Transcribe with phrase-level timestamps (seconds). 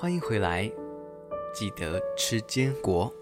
[0.00, 0.62] 欢迎回来，
[1.52, 3.14] 记得吃坚果。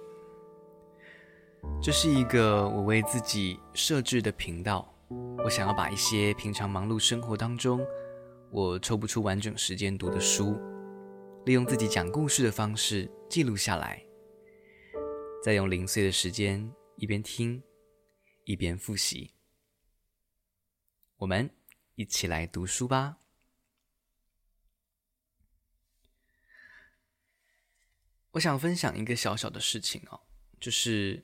[1.82, 4.88] 这是一个我为自己设置的频道，
[5.42, 7.84] 我想要把一些平常忙碌生活当中，
[8.52, 10.56] 我抽不出完整时间读的书，
[11.46, 14.00] 利用自己讲故事的方式记录下来，
[15.42, 17.60] 再用零碎的时间一边听，
[18.44, 19.34] 一边复习。
[21.16, 21.50] 我们
[21.96, 23.16] 一起来读书吧。
[28.32, 30.20] 我想分享一个小小的事情哦，
[30.60, 31.22] 就是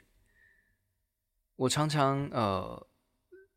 [1.57, 2.89] 我常常呃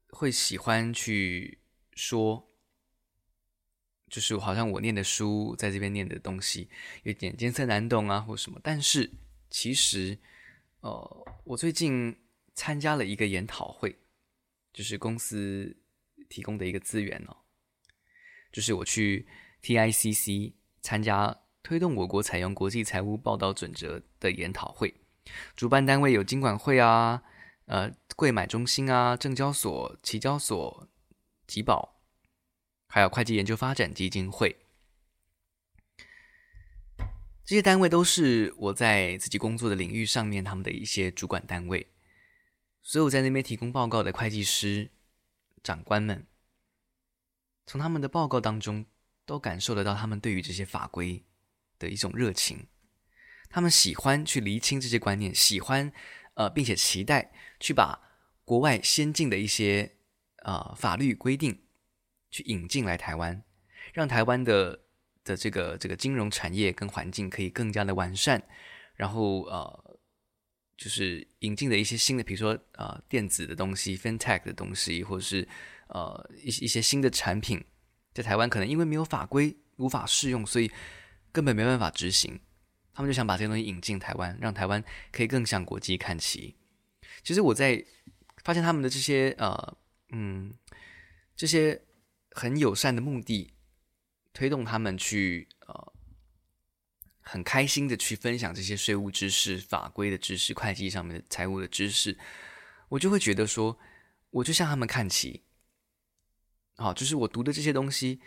[0.09, 1.59] 会喜欢去
[1.93, 2.51] 说，
[4.09, 6.69] 就是好像我念的书，在这边念的东西
[7.03, 8.59] 有点艰涩难懂啊，或什么。
[8.61, 9.09] 但是
[9.49, 10.19] 其实，
[10.81, 12.15] 呃，我最近
[12.53, 13.97] 参加了一个研讨会，
[14.73, 15.77] 就是公司
[16.27, 17.37] 提供的一个资源哦，
[18.51, 19.25] 就是我去
[19.61, 21.43] TICC 参加。
[21.67, 25.01] 推动我国采用国际财务报道准则的研讨会，
[25.53, 27.21] 主办单位有金管会啊，
[27.65, 30.87] 呃，柜买中心啊，证交所、期交所、
[31.45, 31.99] 集保，
[32.87, 34.55] 还有会计研究发展基金会。
[37.43, 41.91] 这些单位都是我在自己工作的领域上面他们的一些主管单位，
[42.81, 44.89] 所有在那边提供报告的会计师
[45.61, 46.25] 长官们，
[47.65, 48.85] 从他们的报告当中
[49.25, 51.25] 都感受得到他们对于这些法规。
[51.79, 52.67] 的一种热情，
[53.49, 55.91] 他们喜欢去厘清这些观念，喜欢
[56.33, 57.99] 呃，并且期待去把
[58.43, 59.95] 国外先进的一些
[60.43, 61.63] 呃法律规定
[62.29, 63.43] 去引进来台湾，
[63.93, 64.79] 让台湾的
[65.23, 68.41] 的这个这个金融产业跟环境可以更加的完善，
[68.95, 69.99] 然后呃，
[70.77, 75.47] 就是引进的一些新的，比如说呃电子的东西、FinTech 的东西，或者是
[75.89, 77.63] 呃一一些新的产品，
[78.13, 80.71] 在台湾可能因为没有法规无法适用，所以。
[81.31, 82.39] 根本没办法执行，
[82.93, 86.55] 他们就想把这些东西引进台湾，让台湾可以更向国际看齐。
[87.23, 87.85] 其实我在
[88.43, 89.77] 发现他们的这些呃
[90.09, 90.53] 嗯
[91.35, 91.81] 这些
[92.31, 93.53] 很友善的目的，
[94.33, 95.93] 推动他们去呃
[97.21, 102.17] 很开心的去分享这些税务知识、法规的知识、会计上面的财务的知识，
[102.89, 103.77] 我就会觉得说，
[104.31, 105.43] 我就向他们看齐。
[106.77, 108.21] 好，就是我读的这些东西。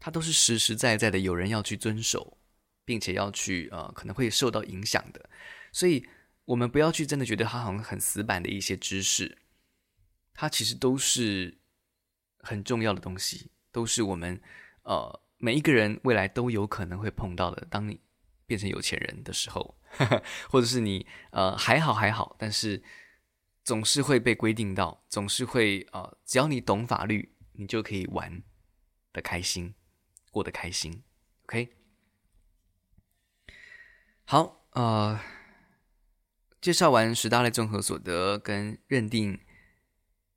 [0.00, 2.38] 它都是实实在在的，有人要去遵守，
[2.86, 5.28] 并且要去呃，可能会受到影响的。
[5.72, 6.04] 所以，
[6.46, 9.38] 我们不要去真的觉得它好像很死板的一些知识，
[10.32, 11.60] 它其实都是
[12.38, 14.40] 很重要的东西，都是我们
[14.84, 17.66] 呃每一个人未来都有可能会碰到的。
[17.70, 18.00] 当你
[18.46, 22.82] 变成有钱人的时候，呵 呵或者是你呃还好还好，但是
[23.62, 28.42] 总是会被规定到，总是会呃，只要你懂法律，你就可以玩
[29.12, 29.74] 的开心。
[30.30, 31.02] 过得开心
[31.44, 31.76] ，OK。
[34.24, 35.20] 好，呃，
[36.60, 39.40] 介绍完十大类综合所得跟认定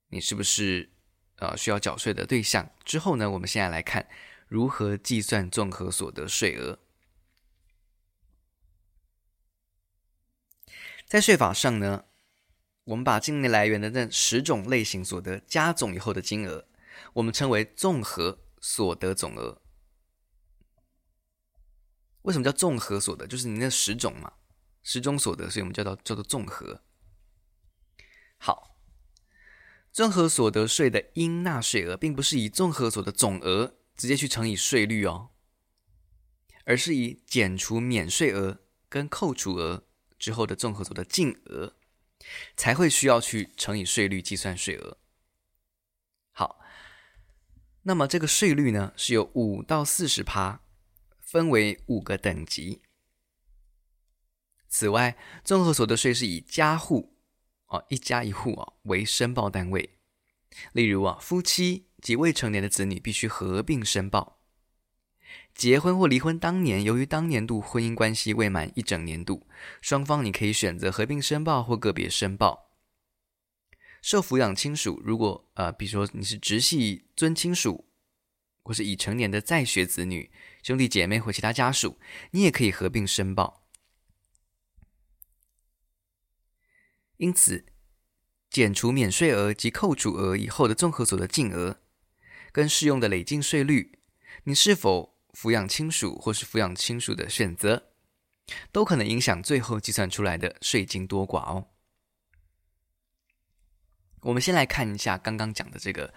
[0.08, 0.92] 你是不是
[1.38, 4.08] 呃需要缴税的对象之后呢，我们现在来看
[4.48, 6.80] 如何计算综合所得税额。
[11.06, 12.06] 在税法上呢，
[12.86, 16.68] 我们把境内来源的那十种类型所得加总以后的金额，
[17.14, 19.63] 我们称为综合所得总额。
[22.24, 23.26] 为什么叫综合所得？
[23.28, 24.34] 就是你那十种嘛，
[24.82, 26.82] 十种所得，所以我们叫做叫做综合。
[28.38, 28.78] 好，
[29.92, 35.30] 综合所得税的应纳税额，并不是以综合所得总额直接去乘以税率哦，
[36.66, 39.86] 而是以减除免税额跟扣除额
[40.18, 41.76] 之后的综合所得净额，
[42.56, 44.98] 才会需要去乘以税率计算税额。
[46.32, 46.60] 好，
[47.84, 50.63] 那么这个税率呢，是由五到四十趴。
[51.34, 52.84] 分为五个等级。
[54.68, 57.18] 此外，综合所得税是以家户
[57.66, 59.98] 哦，一家一户哦为申报单位。
[60.74, 64.44] 例如啊，夫妻及未成年的子女必须合并申报。
[65.56, 69.48] 结婚或离婚当年，由于当年度婚姻关系未满一整年度，
[69.82, 72.70] 双方你可以选择合并申报或个别申报。
[74.04, 77.90] 受抚养亲属，如果呃，比如说你是直系尊亲属。
[78.66, 80.32] 或是已成年的在学子女、
[80.64, 82.00] 兄弟姐妹或其他家属，
[82.32, 83.68] 你也可以合并申报。
[87.18, 87.66] 因此，
[88.50, 91.82] 减除免税额及扣除额以后的综合所得净额，
[92.52, 94.00] 跟适用的累进税率，
[94.46, 97.92] 你是否抚养亲属或是抚养亲属的选择，
[98.72, 101.68] 都可能影响最后计算出来的税金多寡哦。
[104.22, 106.14] 我们先来看一下刚刚讲的这个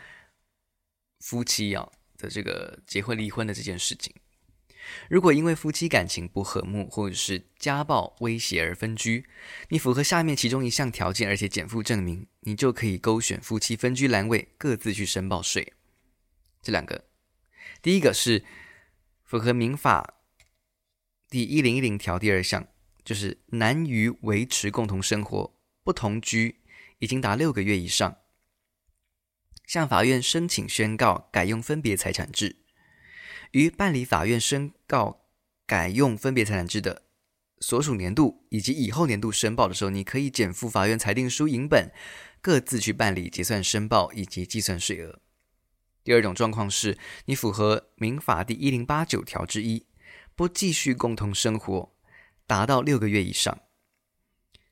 [1.18, 1.90] 夫妻啊。
[2.18, 4.10] 的这个结婚离婚的这件事情，
[5.08, 9.26] 如果因为夫妻感情不和睦，或者是家暴威胁而分居，
[9.68, 15.72] 你符合下面其中一项条件，而且减负证明，你就可以勾选夫妻分居栏位，各自去申报税。
[16.62, 17.04] 这两个，
[17.80, 18.44] 第一个是
[19.24, 20.14] 符合民法
[21.28, 22.66] 第一零一零条第二项，
[23.04, 25.54] 就是难于维持共同生活
[25.84, 26.60] 不同居
[26.98, 28.18] 已经达六个月以上，
[29.64, 32.65] 向法院申请宣告改用分别财产制。
[33.52, 35.26] 于办理法院宣告
[35.66, 37.02] 改用分别财产制的
[37.60, 41.90] 所属年度以及以后年度申报的时候，你可以检附法院裁定书影本，
[42.40, 45.20] 各自去办理结算申报以及计算税额。
[46.04, 49.86] 第二种状况是你符合民法第一零八九条之一，
[50.34, 51.96] 不继续共同生活
[52.46, 53.58] 达到六个月以上，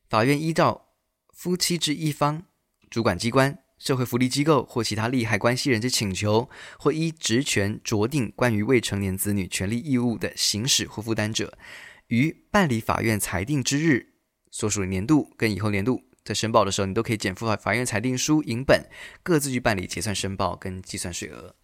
[0.09, 0.91] 法院依照
[1.33, 2.47] 夫妻之一方
[2.89, 3.64] 主管机关。
[3.85, 6.49] 社会福利机构或其他利害关系人之请求，
[6.79, 11.59] 或依职权酌定关于未成年子女权利义务的行使或负担者，
[12.07, 14.15] 于办理法院裁定之日
[14.51, 18.89] 所属年度跟以后年度在申报的时候，你都可以减负法院裁定书影本，
[19.23, 21.55] 各自去办理结算申报跟计算税额。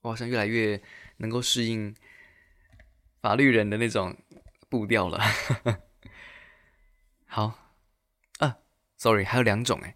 [0.00, 0.80] 我好像越来越
[1.18, 1.94] 能够适应
[3.20, 4.16] 法律人的那种
[4.70, 5.20] 步调了。
[7.28, 7.63] 好。
[9.04, 9.94] Sorry，还有两种诶。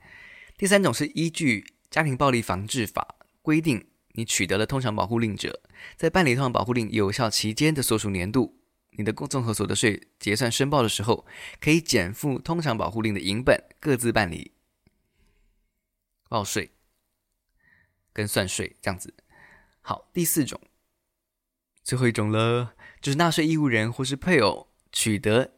[0.59, 5.63] 第三种是依据《家庭暴力防治法》规定，你取得了通常保护令者，
[5.97, 8.61] 在办理通常保护令有效期间的所属年度，
[8.91, 11.27] 你的综合所得税结算申报的时候，
[11.59, 14.53] 可以减负通常保护令的银本，各自办理
[16.29, 16.73] 报税
[18.13, 19.15] 跟算税这样子。
[19.81, 20.61] 好，第四种，
[21.83, 25.55] 最后一种了，就是纳税义务人或是配偶取得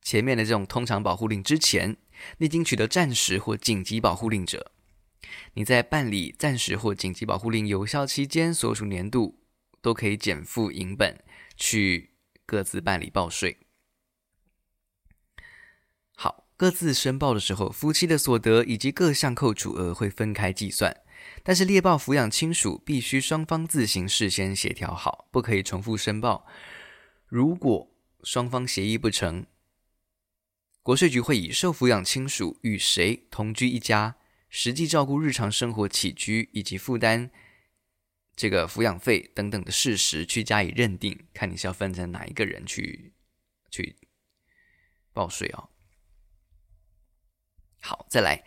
[0.00, 1.96] 前面的这种通常保护令之前。
[2.38, 4.72] 你已经取得暂时或紧急保护令者，
[5.54, 9.40] 你在办理暂时或紧急保护令有效期间所属年度，
[9.80, 11.22] 都可以检附影本
[11.56, 12.10] 去
[12.46, 13.58] 各自办理报税。
[16.14, 20.96] 好，各自申报的时候，夫妻的所得以及各项扣除额会分开计算，
[21.42, 26.46] 但是列报抚养亲属必须双方自行事先协调好，不可以重复申报。
[27.26, 27.90] 如果
[28.22, 29.46] 双方协议不成，
[30.82, 34.16] 国税局会以受抚养亲属与谁同居一家，
[34.48, 37.30] 实际照顾日常生活起居以及负担
[38.34, 43.14] 这个抚养费等等的事实去加以认定，看你是要分成哪一个人去
[43.70, 43.96] 去
[45.12, 45.68] 报税哦。
[47.80, 48.44] 好，再来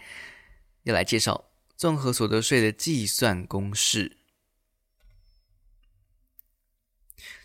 [0.84, 4.18] 要来介绍综合所得税的计算公式，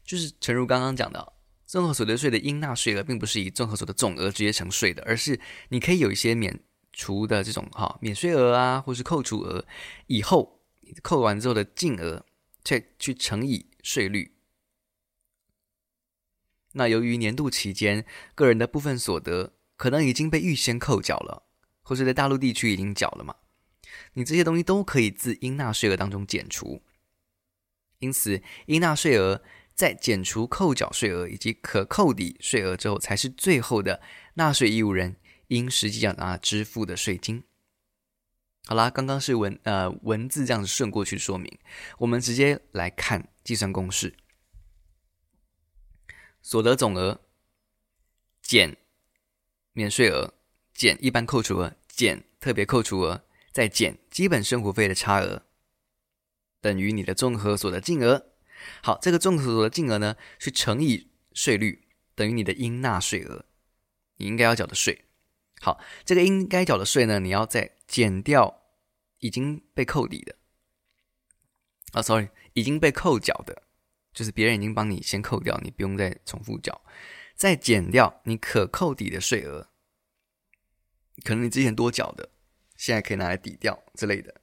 [0.05, 1.40] 就是诚如刚刚讲的。
[1.71, 5.39] 综合所得税的应纳税额并不是以综合所得总额直接乘税的，而是
[5.69, 6.59] 你可以有一些免
[6.93, 9.65] 除的这种哈免税额啊，或是扣除额，
[10.09, 10.65] 以后
[11.01, 12.27] 扣完之后的净额
[12.65, 14.35] 再去乘以税率。
[16.73, 21.45] 那由于年度期间个人的部分所得可能已经被预先扣缴了，
[21.83, 23.37] 或是在大陆地区已经缴了嘛，
[24.15, 26.83] 你这些东西都可以自应纳税额当中减除，
[28.01, 29.41] 因此应纳税额。
[29.81, 34.03] 在减除扣缴税额以及可扣抵税额之后，才是最后的
[34.35, 35.17] 纳税义务人
[35.47, 37.43] 应实际缴纳支付的税金。
[38.66, 41.59] 好啦，刚刚是文呃文字这样子顺过去说明，
[41.97, 44.14] 我们直接来看计算公式：
[46.43, 47.23] 所得总额
[48.43, 48.76] 减
[49.73, 50.35] 免税额
[50.75, 55.47] 减一般扣除额减特别扣除额再减基本生活费的差额，
[56.61, 58.30] 等于你的综合所得净额。
[58.83, 63.45] 好，这个综合所得净额呢，是乘以税率，等于你的应纳税额，
[64.17, 65.05] 你应该要缴的税。
[65.61, 68.62] 好，这个应该缴的税呢，你要再减掉
[69.19, 70.37] 已经被扣抵的，
[71.93, 73.62] 啊，sorry，已经被扣缴的，
[74.14, 76.83] 就是别人已经帮你先扣掉，你不用再重复缴，
[77.35, 79.69] 再减掉你可扣抵的税额，
[81.25, 82.31] 可能你之前多缴的，
[82.76, 84.40] 现在可以拿来抵掉之类的，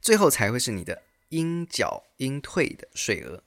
[0.00, 1.07] 最后才会是你的。
[1.28, 3.42] 应缴应退的税额。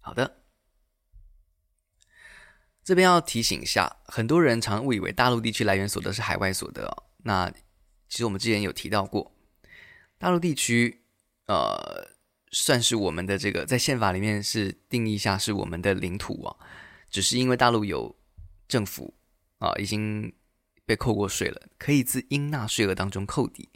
[0.00, 0.42] 好的，
[2.82, 7.04] 这边要提醒一下，很多人常误以为大陆地区来源所得是海外所得哦。
[7.18, 7.50] 那
[8.08, 9.32] 其实我们之前有提到过，
[10.18, 11.04] 大陆地区
[11.46, 12.08] 呃
[12.50, 16.56] 算是我们的这个在宪法里面是定义下是我们的领土啊，
[17.10, 18.16] 只是因为大陆有
[18.66, 19.14] 政府
[19.58, 20.34] 啊已经
[20.86, 23.68] 被扣过税了，可以自应纳税额当中扣抵。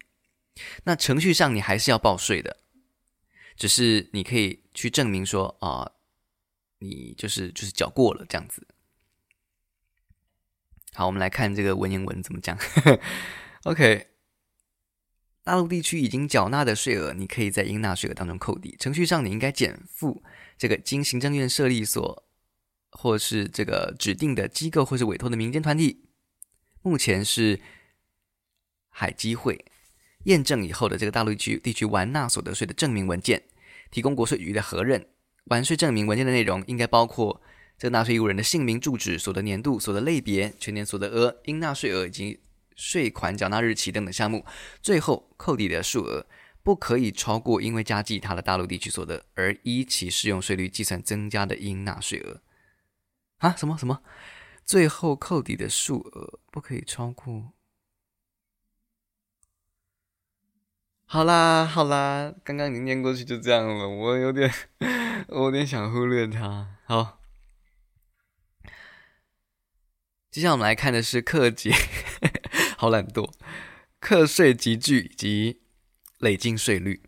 [0.85, 2.59] 那程序上你还是要报税的，
[3.57, 5.93] 只是你可以去证明说啊、
[6.79, 8.67] 你就是就是缴过了这样子。
[10.93, 12.57] 好，我们来看这个文言文怎么讲。
[13.65, 14.09] OK，
[15.43, 18.77] 大陆地区已经缴纳的税额，你可以在应纳税额当中扣抵。
[18.79, 20.23] 程序上你应该减负
[20.57, 22.25] 这个经行政院设立所
[22.91, 26.05] 或是这个指定的机构或是委托的民间团体，
[26.83, 27.61] 目前是
[28.89, 29.65] 海基会
[30.25, 33.43] 验证以后的这个大陆地区地区完纳所得税的证明文件，
[33.91, 35.07] 提供国税局的核认。
[35.45, 37.41] 完税证明文件的内容应该包括
[37.79, 42.41] 这个纳税义务人的姓名、住址、所得年度、所得类别、全年所得额、应纳税额以及
[42.75, 44.45] 税款缴纳日期等等项目。
[44.81, 46.27] 最后扣抵的数额
[46.63, 52.41] 不可以超过因为加计他的大陆地区所得而依其适用税率计算增加的应纳税额。
[53.39, 53.55] 啊？
[53.57, 54.01] 什么什么？
[54.65, 57.53] 最后扣抵的数额不可以超过？
[61.07, 64.53] 好啦好啦，刚刚你念过去就这样了，我有点。
[65.29, 66.77] 我有点想忽略它。
[66.85, 67.21] 好，
[70.31, 71.73] 接下来我们来看的是课税，
[72.77, 73.33] 好懒惰。
[74.01, 75.63] 课税集聚以及
[76.19, 77.03] 累进税率。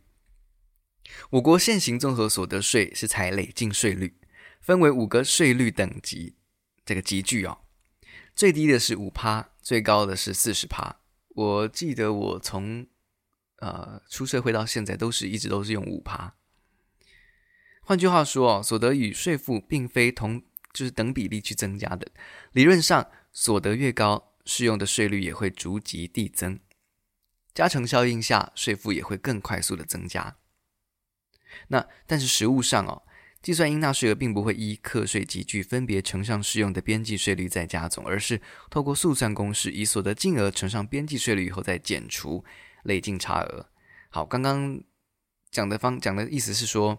[1.30, 4.16] 我国现行综合所得税是采累进税率，
[4.60, 6.36] 分为五个税率等级。
[6.84, 7.58] 这个集聚哦，
[8.34, 11.00] 最低的是五趴，最高的是四十趴。
[11.34, 12.86] 我记得我从
[13.58, 16.34] 呃出社会到现在，都是一直都是用五趴。
[17.82, 22.08] 换句话说，所得与税负并非同就是等比例去增加的。
[22.52, 26.58] 理论上，所得越高，适用的税率也会逐级递增。
[27.54, 30.36] 加成效应下，税负也会更快速的增加。
[31.68, 33.04] 那但是实务上哦，
[33.40, 42.44] 计算应纳税额并不会依课税级距分别乘上适用的边际税率再加总，而是透过速算公式，以所得净额乘上边际税率以后再减除
[42.86, 43.68] 累进差额。
[44.08, 44.82] 好，刚刚
[45.50, 46.98] 讲的方讲的意思是说。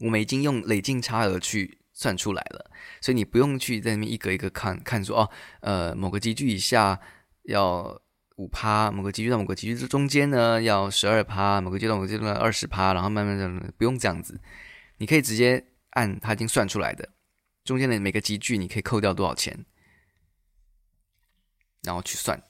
[0.00, 7.00] 我们已经用累进差额去算出来了，所以你不用去在那边一格一格看看说哦，呃，某个集距以下
[7.42, 8.00] 要
[8.36, 14.40] 五趴，某个集距到某个级距中间呢要十二趴，某个阶段某个阶段二十趴，然后慢慢的不用这样子，
[14.98, 17.08] 你可以直接按它已经算出来的
[17.64, 19.66] 中间的每个集距你可以扣掉多少钱，
[21.82, 22.40] 然后去算，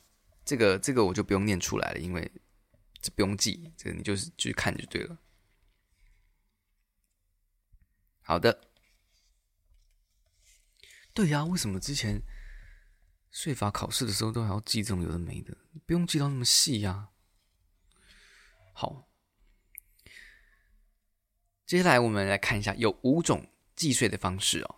[0.49, 2.33] 这个这个我就不用念出来了，因为
[3.03, 5.19] 这不用记，这个你就是去看就对了。
[8.23, 8.59] 好的，
[11.13, 12.23] 对呀，为什么之前
[13.31, 15.55] 税法考试的时候都还要记这种有的没的？
[15.85, 17.11] 不用记到那么细呀。
[18.73, 19.07] 好，
[21.67, 24.78] 接下来我们来看一下，有五种计税的方式哦。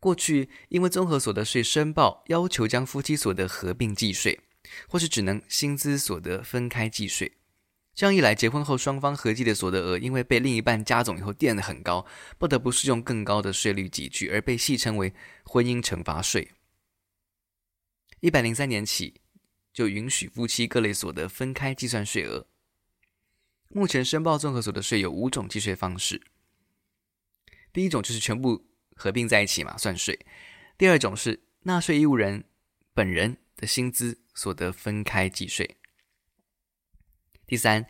[0.00, 4.40] 过去因为综合所得税申报要求将夫妻所得合并计税，
[4.88, 7.30] 或是只能薪资所得分开计税。
[7.94, 12.06] 这样一来，结婚后双方合计的所得额，因为被另一半加总以后垫得很高，
[12.38, 15.12] 不得不适用更高的税率级距，而被戏称为
[15.44, 16.50] “婚姻惩罚税”。
[18.20, 19.20] 一百零三年起，
[19.72, 22.46] 就允许夫妻各类所得分开计算税额。
[23.68, 26.22] 目前申报综合所得税有五种计税方式。
[27.72, 28.69] 第一种就是全部
[29.00, 30.14] 合并在一起嘛，算税；
[30.76, 32.44] 第二种是纳税义务人
[32.92, 35.78] 本人的薪资所得分开计税。
[37.46, 37.86] 第三，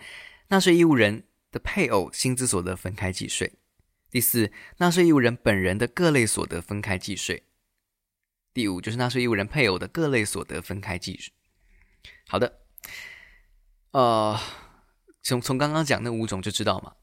[0.46, 3.48] 纳税义务人的配偶薪资所得分开计税；
[4.08, 7.42] 第四，纳税义务人本人的各类所得分开计税；
[8.54, 11.32] 第五，就是纳税义务人配偶的各类所得分开计税。
[12.28, 12.60] 好的，
[13.90, 14.38] 呃，
[15.22, 16.94] 从从刚刚讲那五种就知道嘛，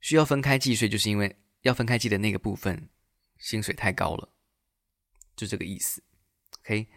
[0.00, 2.88] 需要分开计税，就是因为要分开记的那个部分
[3.38, 4.32] 薪水太高了，
[5.36, 6.02] 就这个意思。
[6.60, 6.88] OK，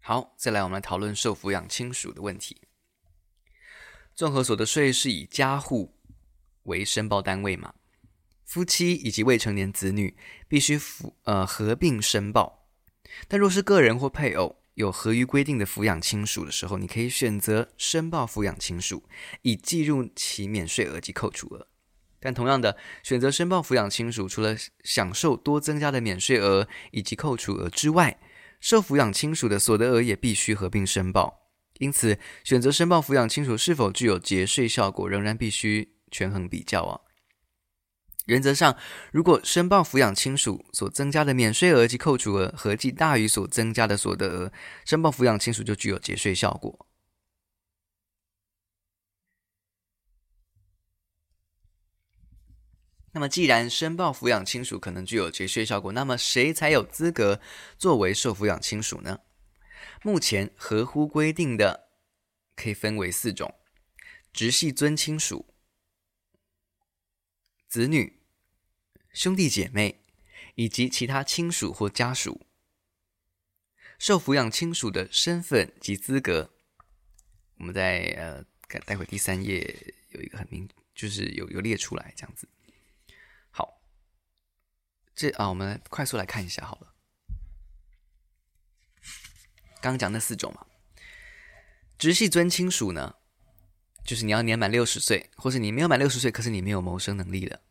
[0.00, 2.60] 好，再来我们来讨论受抚养亲属的问题。
[4.14, 5.98] 综合所得税是以家户
[6.64, 7.74] 为申报单位嘛？
[8.44, 12.68] 夫妻以及未成年子女必须符呃合并申报。
[13.26, 19.08] 但若是个人或配偶有合于规定的抚养亲属的时候，你可以选择申报抚养亲属，
[19.42, 21.68] 以计入其免税额及扣除额。
[22.22, 28.16] 但同样的，选择申报抚养亲属，除了享受多增加的免税额以及扣除额之外，
[28.60, 31.50] 受抚养亲属的所得额也必须合并申报。
[31.78, 37.00] 因此，选择申报抚养亲属是否具有节税效果，仍然必须权衡比较啊。
[38.26, 38.76] 原则上，
[39.10, 44.52] 如果申报抚养亲属所增加的免税额及扣除额合计大于所增加的所得额，
[44.84, 46.86] 申报抚养亲属就具有节税效果。
[53.14, 57.40] 那么，既然申报抚养亲属可能具有节税效果，那么谁才有资格
[57.78, 59.20] 作为受抚养亲属呢？
[60.02, 61.90] 目前合乎规定的
[62.56, 63.54] 可以分为四种：
[64.32, 65.54] 直系尊亲属、
[67.68, 68.20] 子女、
[69.12, 70.00] 兄弟姐妹
[70.54, 72.46] 以及其他亲属或家属。
[73.98, 76.50] 受抚养亲属的身份及资格，
[77.58, 78.44] 我们在呃，
[78.86, 82.48] 待会第三页有一个很明，就是有有列出来这样子。
[85.14, 86.94] 这啊，我们来快速来看一下好了。
[89.80, 90.66] 刚讲那四种嘛，
[91.98, 93.16] 直系尊亲属呢，
[94.04, 97.62] 就是你要年满六十岁，或是你没有满六十岁，可是你没有谋生能力的。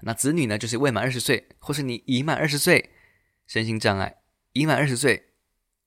[0.00, 2.90] 那子女呢，就是未满二十岁，或是你已满二十岁，
[3.46, 5.32] 身心障碍，已满二十岁，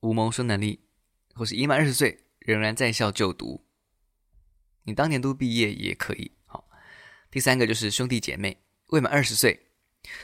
[0.02, 0.88] 无谋生能力，
[1.34, 2.24] 或是已满二十岁。
[2.40, 3.68] 仍然在校就读，
[4.84, 6.38] 你当年都毕业也可以。
[6.46, 6.70] 好，
[7.30, 9.67] 第三个就是兄弟姐妹未满二十岁，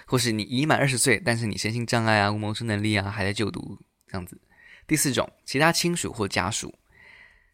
[0.05, 4.39] 或是你已满二十岁，但是你身心障碍啊、无谋生能力啊，还在就读这样子。
[4.85, 6.77] 第四种，其他亲属或家属，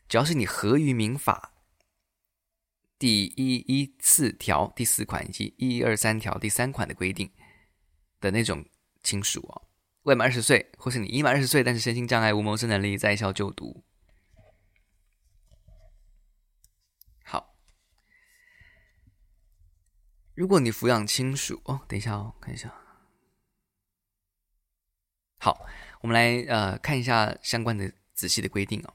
[0.08, 1.54] 只要是你合于民法
[2.98, 7.30] 第一一四条第四款以及一二三条第三款的规定
[8.20, 8.66] 的那种
[9.04, 9.70] 亲属哦，
[10.04, 13.84] 未满二十岁，或是你已满二十岁，但是身心障碍、无谋生能力，在校就读。
[20.40, 22.74] 如果你抚养亲属哦，等一下哦，看一下。
[25.42, 25.68] 好，
[26.00, 28.94] 我们来呃看一下相关的仔细的规定哦。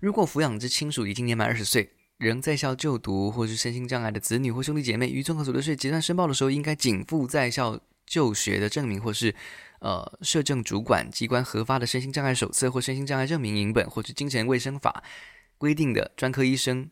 [0.00, 9.34] 如果抚养之亲属已经年满二十岁，仍在校就读，或是身心障碍的子女或兄弟姐妹，于综合所得税结算申报的时候，应该仅附在校就学的证明，或是
[9.80, 15.02] 呃社政主管机关核发的身心障碍手册或身心障碍证明影本，或是精神卫生法
[15.58, 16.88] 规定的专科医生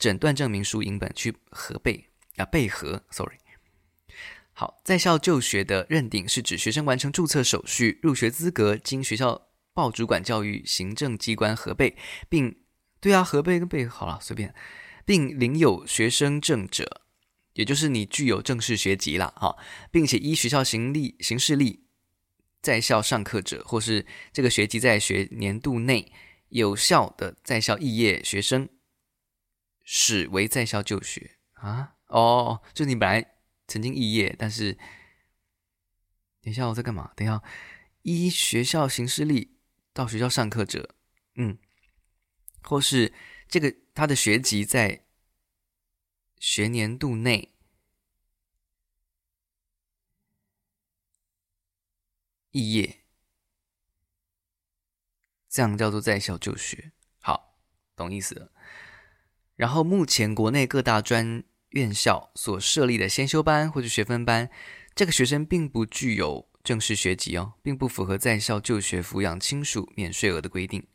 [0.00, 2.09] 诊断证明书影本去核备。
[2.40, 3.36] 啊，备核，sorry。
[4.52, 11.96] 好，在校就学的认定是指学生完成注册手续、入学资格，经学校报主管教育行政机关核备，
[12.28, 12.60] 并
[13.00, 14.54] 对啊，核备跟备好了，随便，
[15.06, 17.02] 并领有学生证者，
[17.54, 19.56] 也就是你具有正式学籍了哈，
[19.90, 21.86] 并且依学校行历行事历
[22.60, 26.12] 在校上课者，或是这个学籍在学年度内
[26.50, 28.68] 有效的在校肄业学生，
[29.84, 31.94] 始为在校就学啊。
[32.10, 33.34] 哦，就你本来
[33.66, 34.74] 曾经肄业，但是
[36.42, 37.12] 等一下我在干嘛？
[37.14, 37.42] 等一下，
[38.02, 39.56] 依学校行事历
[39.92, 40.96] 到学校上课者，
[41.36, 41.56] 嗯，
[42.62, 43.12] 或是
[43.48, 45.06] 这个他的学籍在
[46.38, 47.54] 学年度内
[52.50, 53.04] 肄业，
[55.48, 56.90] 这样叫做在校就学。
[57.20, 57.56] 好，
[57.94, 58.50] 懂意思了。
[59.54, 64.50] 然后目前国内各大专院校所设立的先修班或者学分班，
[64.94, 70.86] 这个学生并不具有正式学籍哦，并不符合在校就学抚养亲属免税额的规定。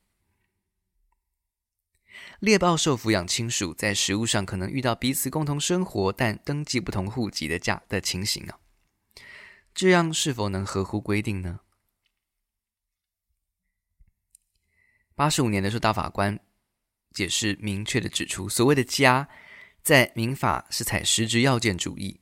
[2.39, 8.59] 猎豹受抚养亲属在实务上可能遇到彼此共同生活但登记不同户籍的假的情形啊，
[9.73, 11.61] 这样是否能合乎规定呢？
[15.15, 16.37] 八十五年的时候，大法官
[17.13, 19.29] 解释明确的指出，所谓的家。
[19.85, 22.19] 在民法是采实质要件主义，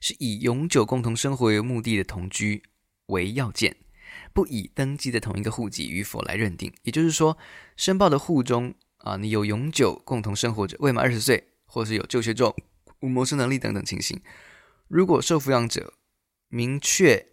[0.00, 2.62] 是以永久共同生活为目的的同居
[3.08, 3.76] 为要件，
[4.32, 6.72] 不以登记的同一个户籍与否来认定。
[6.84, 7.36] 也就是说，
[7.76, 12.54] 申报的户中啊，你有永久共同生活者，未满二十岁，或是有就学中
[13.00, 14.18] 无谋生能力等等情形。
[14.88, 15.92] 如果受抚养者
[16.48, 17.26] 明确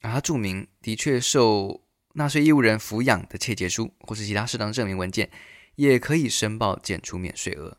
[0.00, 5.30] 啊，他注明的确受纳税义务人抚养的切结书，或是其他适当证明文件，
[5.76, 7.78] 也可以申报减除免税额。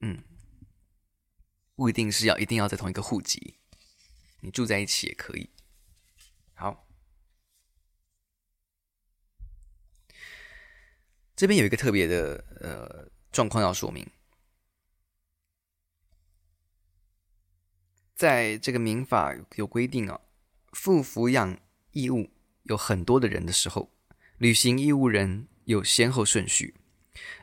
[0.00, 0.22] 嗯。
[1.78, 3.54] 不一定是要一定要在同一个户籍，
[4.40, 5.48] 你住在一起也可以。
[6.54, 6.88] 好，
[11.36, 14.04] 这边有一个特别的呃状况要说明，
[18.16, 20.20] 在这个民法有规定啊，
[20.72, 21.60] 负抚养
[21.92, 22.28] 义务
[22.64, 23.94] 有很多的人的时候，
[24.38, 26.74] 履行义务人有先后顺序，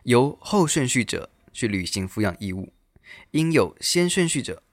[0.04, 2.75] 由后顺序者去履行抚养义务。
[3.32, 4.63] 应有先顺序者，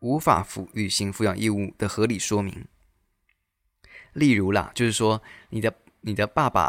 [0.00, 2.66] 无法负履行抚养义务的合理说明。
[4.12, 6.62] 例如啦，就是说你的你的爸爸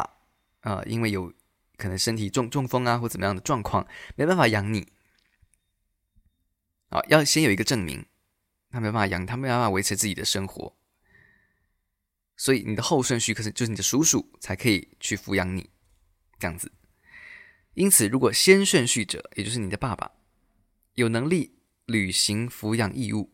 [0.61, 1.33] 啊、呃，因为有
[1.75, 4.87] 可能身体中中风啊，或怎么样的状况，没办法养你
[6.89, 8.05] 啊，要先有一个证明，
[8.69, 10.75] 他没办法养，他没办法维持自己的生活，
[12.37, 15.69] 所以你的后顺序可是就是你的叔叔才可以去抚养你，
[16.37, 16.71] 这样子。
[17.73, 20.11] 因此，如果先顺序者，也就是你的爸爸，
[20.95, 21.55] 有能力
[21.85, 23.31] 履行抚养义务，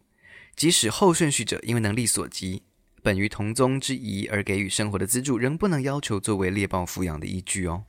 [0.55, 2.63] 即使后顺序者因为能力所及，
[3.01, 7.85] 本于同宗之谊而给予生活的资助，仍不能要求作为猎豹抚养的依据哦。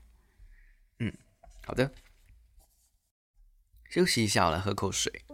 [1.01, 1.13] 嗯，
[1.65, 1.93] 好的，
[3.91, 5.28] 休息一下，我来喝口水。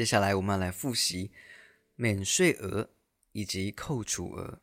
[0.00, 1.30] 接下来我们要来复习
[1.94, 2.88] 免税额
[3.32, 4.62] 以及扣除额。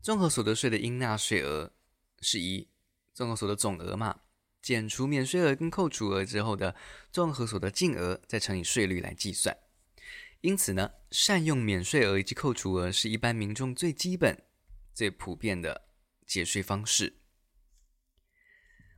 [0.00, 1.72] 综合所得税的应纳税额
[2.20, 2.68] 是以
[3.12, 4.20] 综合所得总额嘛，
[4.62, 6.76] 减除免税额跟扣除额之后的
[7.10, 9.58] 综合所得净额，再乘以税率来计算。
[10.42, 14.44] 因此呢，善用免税额以及扣除额是一般民众最基本、
[14.94, 15.88] 最普遍的
[16.24, 17.22] 节税方式。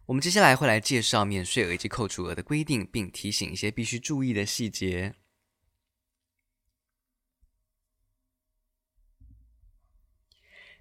[0.09, 5.15] 我们接下来会来介绍免税额以及扣除额的规定，并提醒一些必须注意的细节。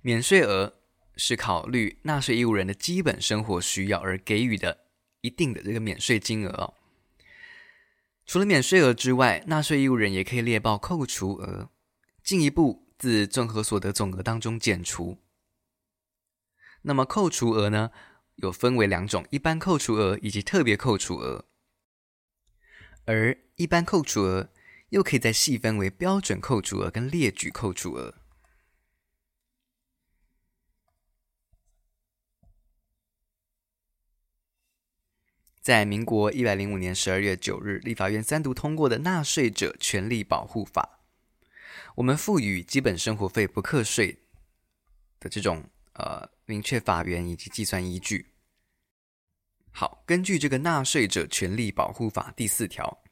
[0.01, 0.79] 免税额
[1.17, 4.85] 是考虑纳税义务人的基本生活需要而给予的
[5.19, 6.75] 一定的这个免税金额哦。
[8.25, 11.69] 除了免税额之外，纳税义务人也可以列报扣除额，
[12.23, 15.17] 进一步自综合所得总额当中减除。
[16.83, 17.91] 那么扣除额呢，
[18.37, 21.45] 有分为两种：一般扣除额以及特别扣除额。
[23.05, 24.49] 而一般扣除额
[24.89, 28.15] 又可以再细分为标准扣除额跟列举扣除额。
[35.61, 41.01] 在民国一百零五年十二月九日，立法院三读通过的《纳税者权利保护法》，
[41.95, 44.19] 我们赋予基本生活费不课税
[45.19, 48.27] 的这种呃明确法源以及计算依据。
[49.71, 53.03] 好，根据这个《纳税者权利保护法》第四条，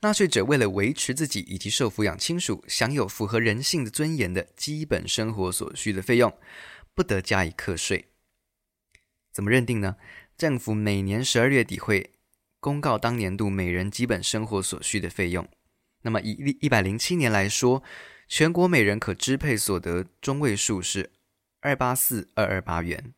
[0.00, 6.32] 纳税者为了维持自己以及受抚养亲属享有符合人性的尊严的基本生活所需的费用，
[6.94, 8.10] 不得加以课税。
[9.32, 9.96] 怎么认定呢？
[10.36, 12.12] 政府每年十二月底会
[12.60, 15.48] 公告当年度每人基本生活所需的费用。
[16.02, 17.82] 那么以一百零七年来说，
[18.28, 21.10] 全国每人可支配所得中位数是
[21.66, 23.12] 二八四二二八元，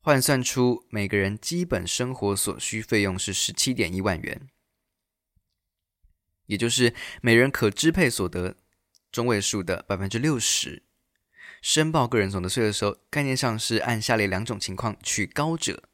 [0.00, 4.48] 换算出每个人基本生活所需费用是十七点一万元，
[6.46, 8.56] 也就是每人可支配所得
[9.12, 10.82] 中位数的百分之六十。
[11.62, 15.84] 申报个人所得税的时候，概念上是按下列两种情况取高者。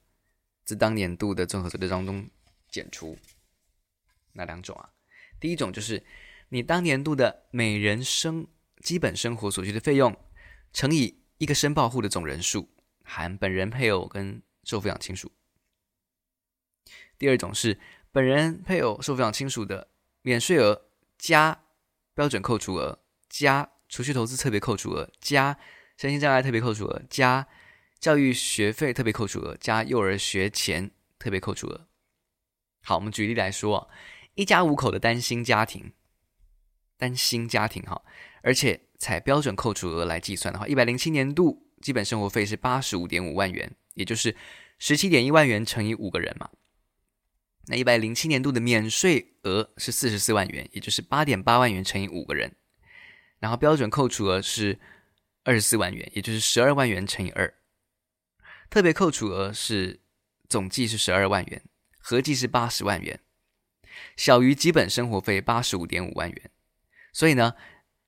[0.65, 2.31] 自当年度的综合所得当中
[2.71, 3.19] 减除
[4.33, 4.89] 哪两种啊？
[5.39, 6.03] 第一种就是
[6.49, 8.47] 你当年度的每人生
[8.81, 10.17] 基本生活所需的费用
[10.73, 12.69] 乘以一个申报户的总人数，
[13.03, 15.33] 含本人、配偶跟受抚养亲属。
[17.19, 17.79] 第二种是
[18.13, 19.89] 本人、配偶、受抚养亲属的
[20.23, 20.87] 免税额
[21.19, 21.65] 加
[22.15, 25.59] 标准扣除额加储蓄投资特别扣除额加
[25.97, 27.47] 身心障碍特别扣除额加。
[28.01, 31.89] 教育学费特别扣除额加幼儿学前特别扣除额。
[32.83, 33.89] 好，我们举例来说，
[34.35, 35.95] 一家五口的单薪家庭，
[36.99, 38.05] 单薪家庭哈，
[38.43, 44.35] 而且采标准扣除额来计算的话，一百零七年度基本生活费是八十五点五万元，也就是
[44.79, 46.49] 十七点一万元乘以五个人嘛。
[47.67, 52.57] 那一百零七年度的免税额是四十四万元，也就是八点八万元乘以五个人。
[53.41, 54.81] 然后标准扣除额是
[55.43, 57.53] 二十四万元，也就是十二万元乘以二。
[58.71, 60.01] 特别扣除额是
[60.49, 61.63] 总计是十二万元，
[61.99, 63.21] 合计是八十万元，
[64.17, 66.51] 小于基本生活费八十五点五万元，
[67.13, 67.55] 所以呢，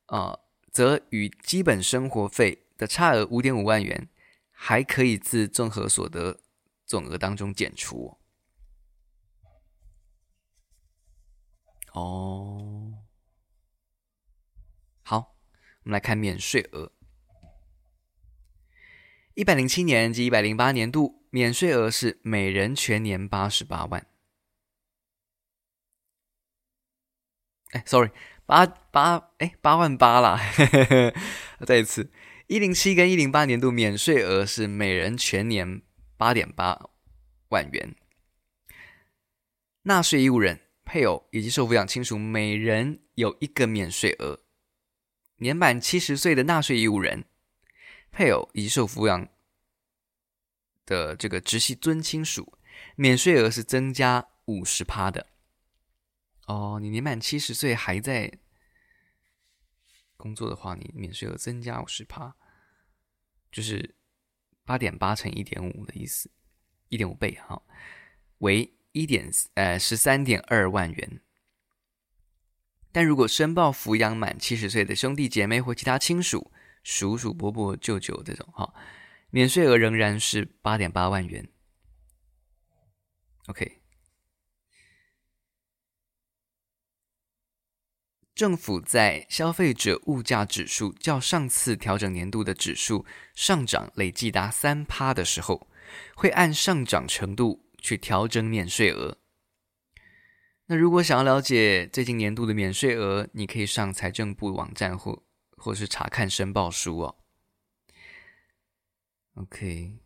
[0.07, 0.41] 呃，
[0.77, 4.11] 则与基本生活费的差额五点五万元，
[4.51, 6.39] 还可以自综合所得
[6.85, 8.19] 总额当中减除。
[11.95, 12.93] 哦，
[15.03, 15.35] 好，
[15.85, 16.93] 我们来看免税额。
[19.33, 24.07] 一百零七年及一百零八年度免税额是每人全年八十八万。
[27.71, 28.11] 哎，sorry，
[28.47, 30.41] 八八哎八万八啦。
[31.67, 32.11] 再一次，
[32.47, 35.83] 一零七跟一零八年度免税额是每人全年
[36.17, 36.81] 八点八
[37.49, 37.95] 万元。
[39.83, 44.41] 纳税义务人、配偶以及受抚养亲属每人有一个免税额。
[45.37, 47.25] 年满七十岁的纳税义务人。
[48.13, 49.29] 配偶以及受抚养
[50.87, 52.59] 的这个直系尊亲属，
[52.95, 55.27] 免税额是增加五十趴的。
[56.47, 58.39] 哦，你年满七十岁还在
[60.17, 62.35] 工作的话，你免税额增加五十趴，
[63.53, 63.97] 就是
[64.65, 66.31] 八点八乘一点五的意思，
[66.89, 67.63] 一点五倍哈，
[68.39, 71.21] 为一点呃十三点二万元。
[72.93, 76.51] 但如果申报抚养满七十岁的兄弟姐妹或其他亲属，
[76.83, 78.73] 叔叔、伯伯、舅舅这种哈，
[79.31, 81.47] 免税额仍然是八点八万元。
[83.49, 83.83] OK，
[88.37, 95.67] 政府在消费者物价指数较上次调整年度的指数上涨累计达三趴的时候，
[96.15, 99.17] 会按上涨程度去调整免税额。
[100.67, 105.25] 那如果想要了解最近年度的免税额，你可以上财政部网站或
[105.57, 107.17] 或是查看申报书哦。
[109.37, 109.99] OK，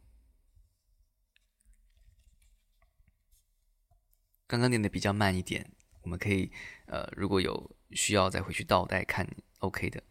[4.47, 6.53] 刚刚念的比较慢一点，我们可以
[6.87, 10.03] 呃，如果有需要再回去倒带看，OK 的。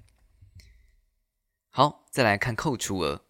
[1.69, 3.25] 好，再来看扣除额，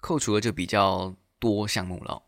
[0.00, 2.24] 扣除额就比较多项目了。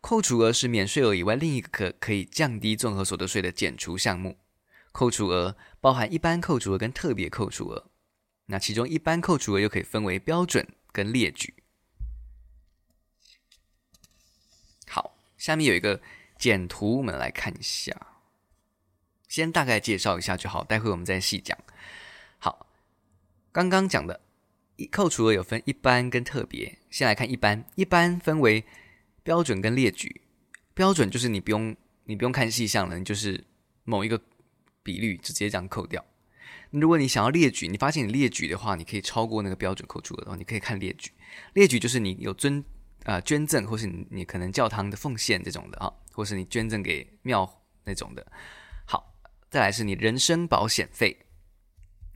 [0.00, 4.38] 扣除额是免税额以外另一个可可以降低综合所得税的减除项目。
[4.92, 7.90] 扣除额包含一般扣除额跟特别扣除额。
[8.46, 11.54] 那其中一般扣除额又可以分为标准跟列举。
[14.86, 16.00] 好，下面有一个
[16.38, 18.13] 简图，我们来看一下。
[19.34, 21.58] 先大概介绍一下就好，待会我们再细讲。
[22.38, 22.68] 好，
[23.50, 24.20] 刚刚讲的
[24.92, 28.64] 扣除额有分一般跟特别，先来看一般，一般分为。
[29.24, 30.20] 标准跟列举，
[30.74, 33.42] 标准就是你不用你不用看细项了，你就是
[33.84, 34.20] 某一个
[34.82, 36.04] 比率直接这样扣掉。
[36.70, 41.10] 如果你想要列举，你发现你列举的话，你可以超过那个标准扣除额的话，你可以看列举。
[41.54, 42.62] 列举就是你有捐
[43.04, 47.50] 啊、捐赠，或是你你可能教堂的奉献这种的啊，或是你捐赠给庙
[47.84, 48.24] 那种的。
[49.54, 51.26] 再来是你人身保险费，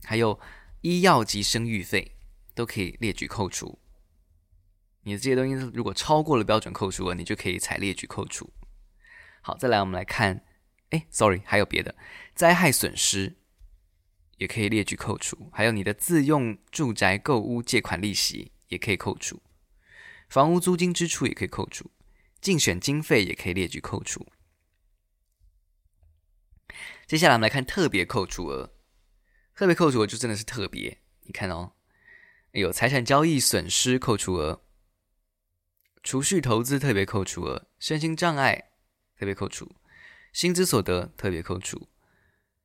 [0.03, 0.37] 还有
[0.81, 2.17] 医药及生育费
[2.53, 3.79] 都可以列举扣除。
[5.03, 8.51] 你的这些东西如果超过了标准扣除额，你就可以采列举扣除。
[9.39, 10.43] 好，再来我们来看，
[10.89, 11.95] 哎，sorry，还有别的，
[12.35, 13.37] 灾害损失
[14.35, 19.41] 也可以列举扣除，还有你的自用住宅购屋借款利息也可以扣除，
[20.27, 21.89] 房屋租金支出也可以扣除，
[22.41, 24.27] 竞选经费也可以列举扣除。
[27.09, 28.71] 接下来我们来看特别扣除额，
[29.55, 31.73] 特别扣除额就真的是特别，你看哦，
[32.51, 34.61] 有财产交易损失扣除额。
[36.03, 38.73] 储蓄投资特别扣除额，身心障碍
[39.17, 39.75] 特别扣除，
[40.31, 41.89] 薪资所得特别扣除，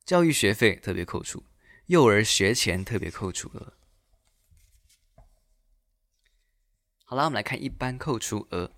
[0.05, 1.43] 教育学费特别扣除，
[1.87, 3.73] 幼儿学前特别扣除额。
[7.03, 8.71] 好了，我们来看一般扣除额。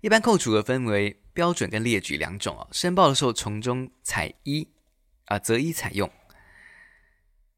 [0.00, 4.68] 一般扣除额分为标准跟列举两种啊，申报的时候从中采一
[5.26, 6.10] 啊择一采用。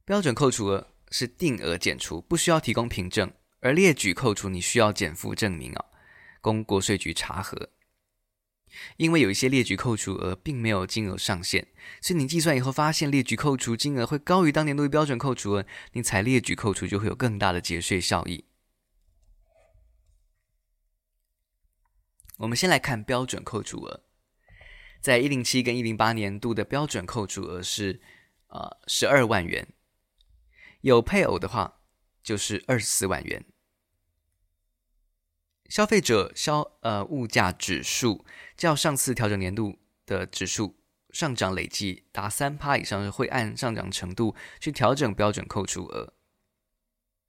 [0.05, 3.33] 标准扣除额是定额减除，不需要提供凭证。
[3.61, 5.85] 而列举扣除，你需要减负证明啊，
[6.41, 7.71] 供国税局查核。
[8.97, 11.69] 因为有一些列举扣除额并没有金额上限，
[12.01, 18.45] 所以你计算以后发现列举扣除金额会高于当年度的标准扣除额，你采列举扣除就会有更大的节税效益。
[22.39, 24.05] 我们先来看标准扣除额，
[25.01, 28.01] 在一零七跟一零八年度的标准扣除额是
[28.49, 29.73] 呃十二万元，
[30.81, 31.81] 有配偶的话
[32.23, 33.45] 就是二十四万元。
[35.69, 40.79] 消费者消呃物价指数较上次调整年度的指数
[41.11, 46.15] 上涨累计达三趴以上，会按上涨程度去调整标准扣除额。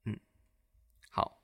[0.04, 0.20] 嗯，
[1.10, 1.40] 好。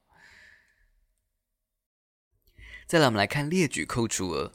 [2.90, 4.50] 再来，我们来看列举扣除额。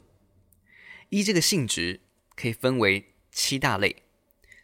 [1.08, 2.02] 一这个性质
[2.34, 4.02] 可以分为七大类：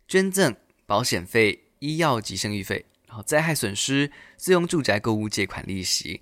[0.06, 0.54] 捐赠、
[0.84, 6.20] 保险费、医药及生育费，然后灾害损失、自用住宅购物借款利息。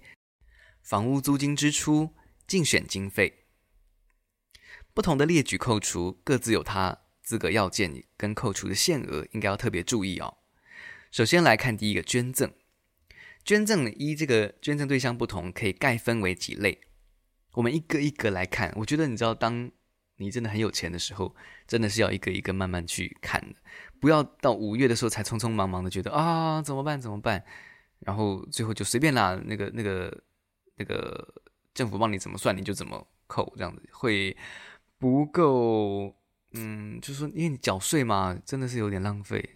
[0.81, 2.15] 房屋租金支出、
[2.47, 3.47] 竞选经费，
[4.95, 10.39] 不同的列举扣除各自有它资格要件跟扣除的限额，应该要特别注意哦。
[11.11, 12.55] 首先来看第一个捐赠，
[13.45, 16.81] 捐赠一这个捐赠对象不同，可以概分为几类。
[17.53, 18.73] 我们一个一个来看。
[18.77, 19.71] 我觉得你知道，当
[20.17, 21.35] 你真的很有钱的时候，
[21.67, 23.57] 真的是要一个一个慢慢去看的，
[24.01, 27.45] 不要到五月的时候才匆匆忙忙的觉得啊怎么办怎么办，
[28.01, 30.23] 然后最后就随便啦那个那个。
[30.77, 31.29] 那个
[31.75, 34.35] 政府帮你怎么算，你就怎么扣，这样子会
[34.97, 36.11] 不够。
[36.53, 39.47] 嗯，就是说，因为你缴税嘛，真的是有点浪费。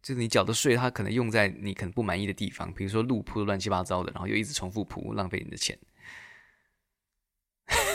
[0.00, 5.76] 就是你缴的税，它可能用在你可能不满意的地方，比如说路铺乱七八糟的，然后又一直重复铺，浪费你的钱。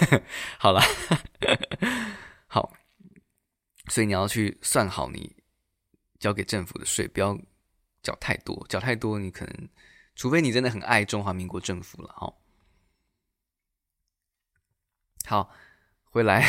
[0.60, 0.82] 好了，
[2.48, 2.74] 好，
[3.90, 5.36] 所以你要去算好你
[6.20, 7.38] 交给政府的税，不要
[8.02, 9.70] 缴太多，缴太多你可能，
[10.16, 12.34] 除非你真的很爱中华民国政府了，哈。
[15.26, 15.50] 好，
[16.04, 16.46] 回来。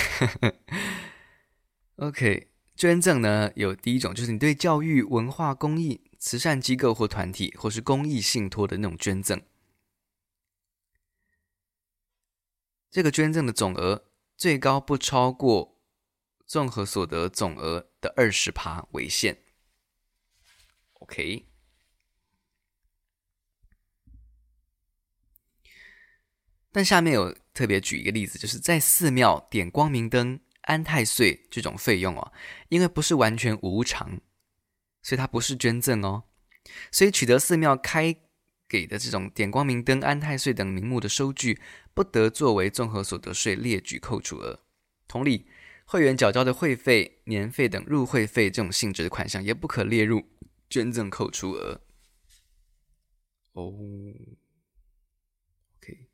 [1.96, 9.40] OK，捐赠呢，有第一种，就是你对教育、文化、公益、慈善机构或团体，或是公益信托的那种捐赠。
[12.94, 14.04] 这个捐赠的总额
[14.36, 15.82] 最高不超过
[16.46, 19.36] 综合所得总额的二十趴为限。
[21.00, 21.48] OK。
[26.70, 32.32] 但下面有特别举一个例子，就是在寺庙点光明灯、安太岁这种费用哦，
[32.68, 34.20] 因为不是完全无偿，
[35.02, 36.22] 所以它不是捐赠哦。
[36.92, 38.14] 所以取得寺庙开
[38.68, 41.60] 给的这种点光明灯、安太岁等名目的收据，
[41.92, 44.60] 不得作为综合所得税列举扣除额。
[45.06, 45.46] 同理，
[45.84, 50.24] 会员缴交的会费、年费等入会费这种性质的款项，也不可列入
[50.68, 51.82] 捐赠扣除额。
[53.52, 53.72] 哦
[55.78, 56.08] ，OK，。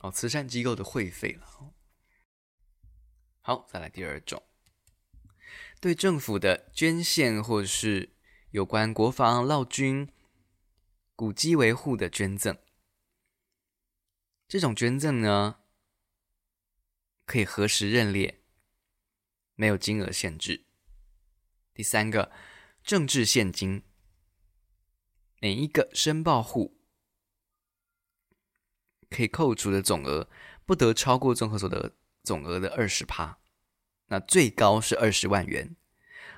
[0.00, 1.46] 哦，慈善机构的会费了。
[3.40, 4.42] 好，再来第二种，
[5.80, 8.10] 对政府的捐献或是
[8.50, 10.06] 有关国防、劳军、
[11.18, 12.56] 古迹维护的捐赠，
[14.46, 15.58] 这种捐赠呢，
[17.26, 18.44] 可以核实认列，
[19.56, 20.66] 没有金额限制。
[21.74, 22.30] 第三个，
[22.84, 23.82] 政治现金，
[25.40, 26.78] 每一个申报户。
[29.10, 30.30] 可以扣除的总额
[30.64, 33.40] 不得超过综合所得总额的二十趴，
[34.06, 35.74] 那最高是二十万元。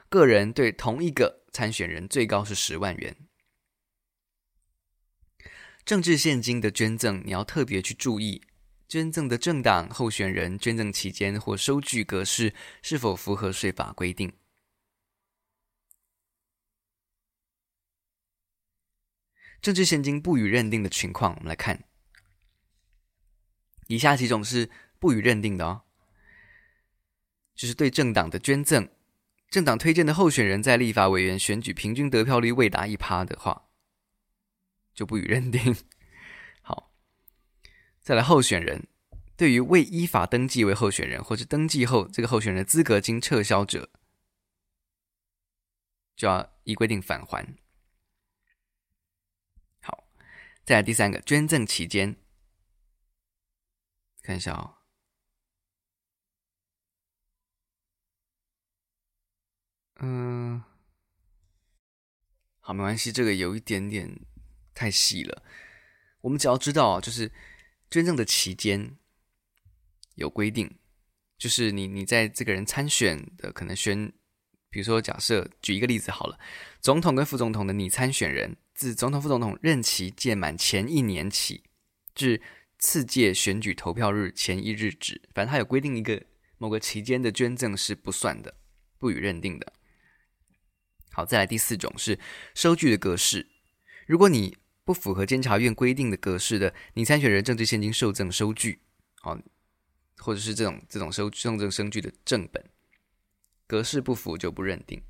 [0.08, 3.26] 个人对同一个参选人最高是十万元。
[5.90, 8.40] 政治献金的捐赠，你要特别去注意
[8.87, 14.33] 捐赠的政党候选人捐赠期间或收据格式是否符合税法规定。
[19.61, 21.83] 政治献金不予认定的情况，我们来看。
[23.88, 25.83] 以下几种是不予认定的哦，
[27.57, 28.88] 就是对政党的捐赠，
[29.48, 33.69] 政党推荐的候选人在立法委员选举平均得票率未达一趴的话，
[34.94, 35.74] 就不予认定。
[36.62, 36.92] 好，
[38.00, 38.88] 再来候选人
[39.37, 43.90] 对于未依法登记为候选人，或者登记后这个候选人的资格经撤销者，
[46.14, 47.57] 就要依规定返还。
[49.81, 50.05] 好，
[50.64, 52.16] 再来第三个，捐赠期间。
[54.22, 54.76] 看一下哦，
[60.03, 60.62] 嗯，
[62.61, 64.20] 好，没关系，这个有一点点
[64.80, 65.42] 太细了。
[66.22, 67.30] 我们只要知道，就是
[67.90, 68.96] 捐赠的期间
[70.14, 70.74] 有规定，
[71.36, 74.10] 就是你你在这个人参选的可能选，
[74.70, 76.38] 比如说假设举一个例子好了，
[76.80, 81.62] 总统跟副总统的拟参选人，自总统、副总统任期届满前一年起
[82.14, 82.40] 至。
[82.82, 86.24] 次届选举投票日前一日止，反正他有规定一个
[86.56, 88.54] 某个期间的捐赠是不算的，
[88.96, 89.70] 不予认定的。
[91.12, 92.18] 好，再来第四种是
[92.54, 93.46] 收据的格式。
[94.06, 94.56] 如果你
[94.90, 98.81] 不符合监察院规定的格式的，你参选人政治现金受赠收据，
[99.20, 99.38] 好，
[100.16, 102.68] 或者是这种这种收受赠收据的正本，
[103.68, 105.00] 格式不符就不认定。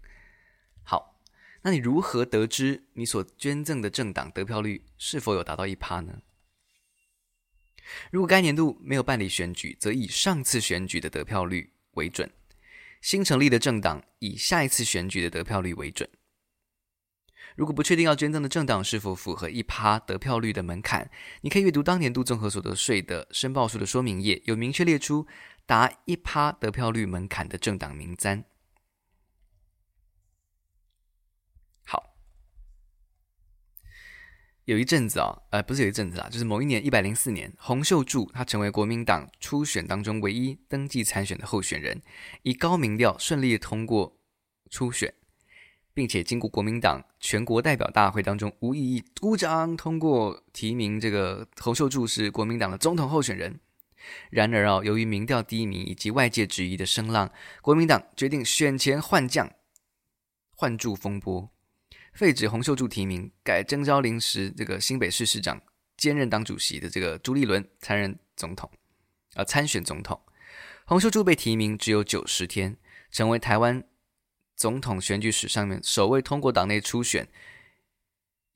[0.83, 1.19] 好，
[1.63, 6.21] 那你如何得知你所捐赠的政党得票率是否有达到一趴呢？
[8.11, 12.29] 如果该年度没有办理选举，则以上次选举的得票率为准；
[13.01, 16.07] 新成立的政党以下一次选举的得票率为准。
[17.61, 21.11] 如果不确定要捐赠的政党是否符合一趴得票率的门槛，
[21.43, 25.27] 你可以阅读当年度综合所得税的申报书的说明页，有明确列出
[25.67, 28.43] 达一趴得票率门槛的政党名单。
[31.85, 32.17] 好
[34.65, 42.01] 有一阵子啊、哦，呃，不是有一阵子啦，就是某一年一百零四年，洪秀柱他成为国民党初选当中唯一登记参选的候选人，
[42.41, 44.19] 以高民调顺利通过
[44.71, 45.13] 初选，
[45.93, 53.61] 并且经过国民党全国代表大会当中无异议鼓掌通过提名这个洪秀柱是国民党的总统候选人。
[54.31, 59.53] 然而啊，由于民调低迷以及外界质疑的声浪，国民党决定选前换将，
[60.57, 61.51] 换柱风波。
[62.15, 65.61] 废止洪秀柱提名，改征召临时这个新北市市长
[65.97, 68.71] 兼任党主席的这个朱立伦参任总统，
[69.35, 70.19] 啊、参选总统。
[70.87, 72.77] 洪秀柱被提名只有九十天，
[73.13, 73.85] 成为台湾
[74.61, 77.27] 总统选举史上面首位通过党内初选，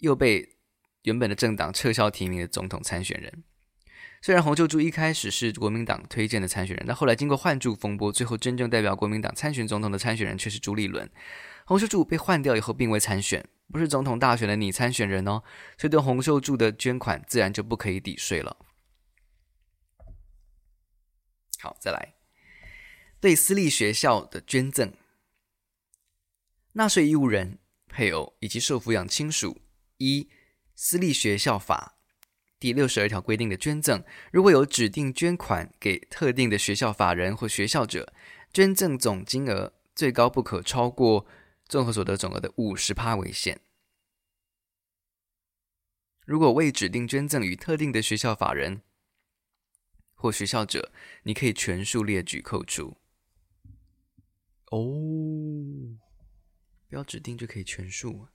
[0.00, 0.58] 又被
[1.04, 3.42] 原本的政党撤销提名的总统参选人。
[4.20, 11.10] 虽然洪秀柱一开始是国民党推荐的参选人，但后来经过换柱风波，最后真正代表国民党参选总统的参选人却是朱立伦。
[11.64, 13.42] 洪秀柱被换掉以后，并未参选，
[13.72, 15.42] 不是总统大选的拟参选人哦，
[15.78, 18.58] 所以对洪秀柱的捐款自然就不可以抵税了。
[21.60, 22.12] 好，再来，
[23.20, 24.92] 对私立学校的捐赠，
[26.74, 27.58] 纳税义务人、
[27.88, 29.60] 配偶以及受抚养亲属
[29.96, 30.28] 一
[30.76, 31.98] 私立学校法
[32.60, 38.12] 第六十二条规定的捐赠，如果有指定捐款给特定的学校法人或学校者，
[38.52, 41.26] 捐赠总金额最高不可超过。
[41.66, 43.58] 综合所得总额的五十趴为限。
[46.26, 48.82] 如果未指定捐赠与特定的学校法人
[50.14, 52.98] 或学校者，你可以全数列举扣除。
[54.66, 54.78] 哦，
[56.88, 58.26] 不要指定就可以全数。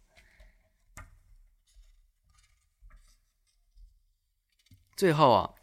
[4.96, 5.56] 最后啊，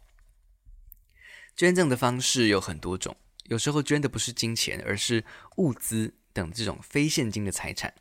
[1.55, 5.23] 捐赠的方式有很多种，有时候捐的不是金钱，而是
[5.57, 7.93] 物资等这种非现金的财产。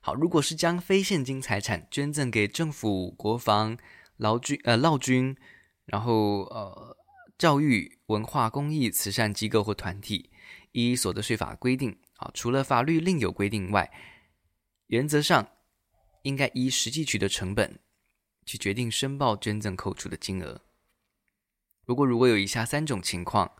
[0.00, 3.78] 好，如果是将非现金财产捐赠给政府、国防、
[4.16, 5.36] 劳军呃劳军，
[5.86, 6.96] 然后呃
[7.38, 10.30] 教育、文化、公益、慈善机构或团体，
[10.72, 13.90] 依所得税法规定啊，除了法律另有规定外，
[14.86, 15.48] 原则上
[16.22, 17.80] 应该依实际取得成本
[18.44, 20.60] 去决定申报捐赠扣除的金额。
[21.84, 23.50] 不过，如果有以下三种情况，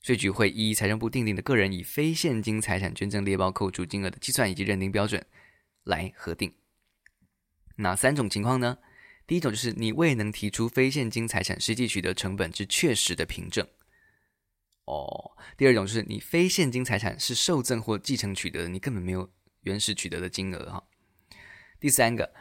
[0.00, 5.24] 税局会依财政部订定的个人以非现金财产捐赠列报扣除金额的计算以及认定标准
[5.82, 6.54] 来核定。
[7.76, 8.78] 哪三种情况呢？
[9.26, 13.66] 第一种就是你未能提出非现金财产实际取得成本之确实的凭证。
[14.86, 19.30] 哦，第二种就是你非现金财产是受赠或继承取得的，你根本没有
[19.60, 20.82] 原始取得的金额哈。
[21.78, 22.32] 第三个，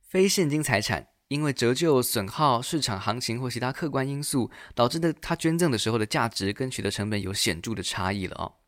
[0.00, 1.08] 非现金财产。
[1.30, 8.58] 因为折旧、损耗、市场行情或其他客观因素导致的，他捐赠的时候的价值跟取得成本有显著的差异了哦。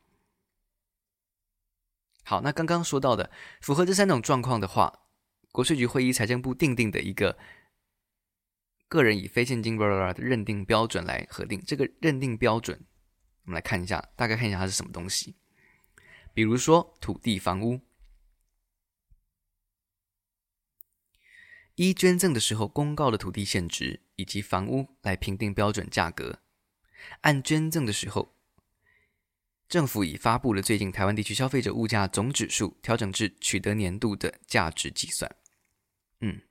[2.23, 5.01] 好，那刚刚说到的符合这三种状况的话，
[5.51, 7.37] 国税局会依财政部订定的一个
[8.87, 11.61] 个人以非现金的认定标准来核定。
[11.67, 12.81] 这个认定标准，
[13.45, 15.37] 我们来看一下，大概看一下它是什么东西。
[16.35, 17.81] 比如说土地、房屋。
[21.75, 26.43] 一捐赠的时候公告的土地现值以及房屋来评定标准价格，
[27.23, 28.37] 按捐赠的时候，
[29.71, 35.35] 政府已发布了最近台湾地区消费者物价总指数调整至取得年度的价值计算，
[36.21, 36.43] 嗯，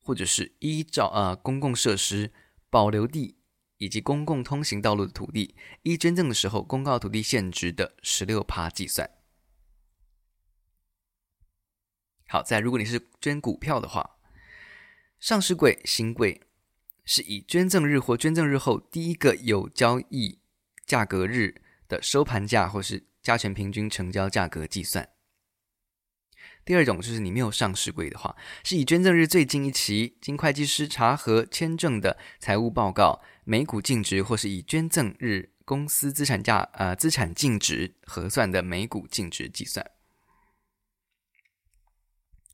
[0.00, 2.32] 或者是依照呃公共设施
[2.70, 3.37] 保留地
[3.78, 9.08] 以及公共通行道路的土地，依捐赠的时候公告土地现值的十六趴计算。
[12.28, 14.18] 好，在如果你是捐股票的话，
[15.18, 16.42] 上市柜、新柜
[17.04, 20.38] 是以捐赠日或捐赠日后第一个有交易
[20.84, 25.08] 价格日的收盘价或是加权平均成交价格计算。
[26.64, 39.90] 第二种就是你没有上市柜的话，是以捐赠日最近一期经会计师查核签证的财务报告每股净值，或是以捐赠日公司资产价呃资产净值核算的每股净值计算。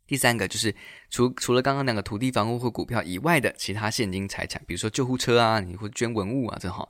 [0.06, 0.72] 第三个就是
[1.10, 6.88] 除除了刚刚那个土地、房屋或股票以外的其他现金财产，比如说救护车啊，你会捐文物啊，正好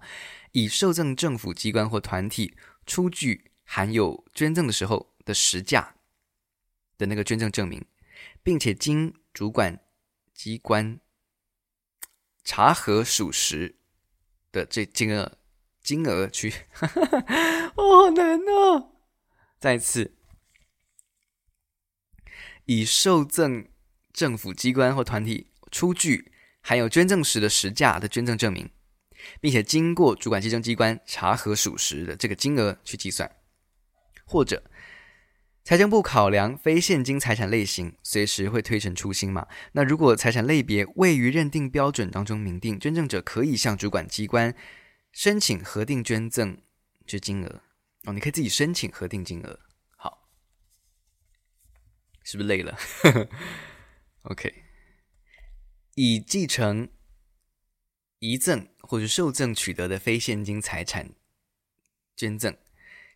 [0.52, 5.94] 以受赠政府机关或团体出具含有捐赠的时候的实价
[6.98, 7.82] 的那个捐赠证明，
[8.42, 9.80] 并且经主管
[10.34, 11.00] 机关
[12.44, 13.78] 查核属实
[14.54, 15.36] 的这金额
[15.82, 16.54] 金额去，
[17.74, 18.92] 哦，好难哦，
[19.58, 20.14] 再次。
[22.66, 23.68] 以受赠
[24.12, 26.32] 政府机关或团体出具
[26.62, 28.70] 含有捐赠时的实价的捐赠证明，
[29.40, 33.30] 并且经过主管稽征机关查核属实的这个金额去计算，
[34.24, 34.62] 或者
[35.64, 39.48] 财政部考量非现金财产类型，随时会推陈出新嘛。
[39.72, 44.54] 那如果财产类别未于认定标准当中明定，捐赠者可以向主管机关
[45.10, 46.58] 申请核定捐赠
[47.06, 47.62] 之金额
[48.04, 49.58] 哦，你可以自己申请核定金额。
[49.96, 50.28] 好
[52.22, 52.78] 是不是累了？
[54.24, 54.52] OK，
[55.94, 56.90] 以继承、
[58.18, 61.14] 遗赠或者受赠取得的非现金财产
[62.14, 62.54] 捐赠，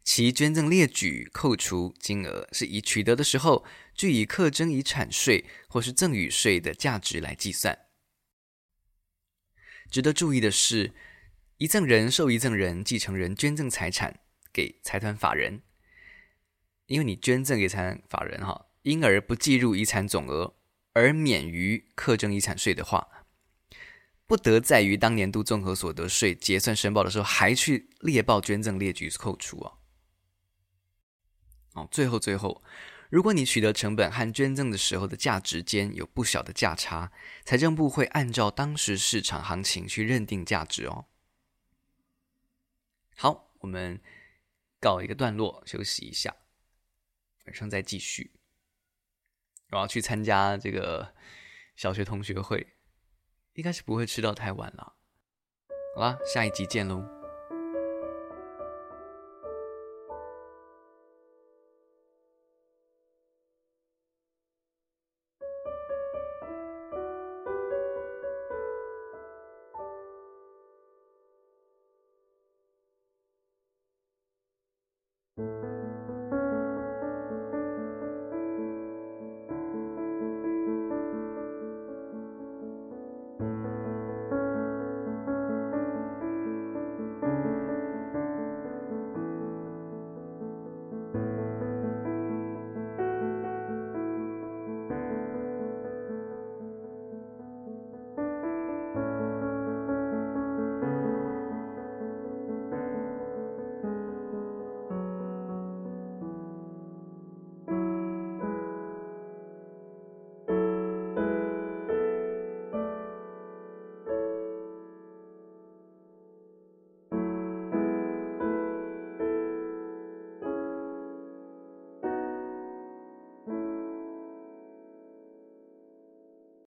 [0.09, 7.79] 其捐赠列举扣除金额是以取得的时候据以课征遗产税或是赠与税的价值来计算。
[9.91, 10.95] 值得注意的是，
[11.59, 15.61] 遗赠人、受遗赠人、继承人捐赠财产给财团法人，
[16.87, 18.69] 因为你捐赠给财团法人哈。
[18.85, 20.55] 因而不计入遗产总额，
[20.95, 23.07] 而免于课征遗产税的话，
[24.27, 29.78] 不得在于当年度综合所得税结算申报的时候，还去列报捐赠列举扣除哦。
[31.79, 32.62] 哦，最后最后，
[33.09, 37.12] 如果你取得成本和捐赠的时候的价值间有不小的价差，
[37.45, 41.07] 财政部会按照当时市场行情去认定价值哦。
[43.16, 44.01] 好，我们
[44.81, 46.37] 告一个段落，休息一下，
[47.47, 48.33] 晚上再继续。
[49.70, 51.14] 我要去参加这个
[51.76, 52.74] 小学同学会，
[53.55, 54.95] 应该是不会吃到太晚了。
[55.95, 57.18] 好啦，下一集见喽。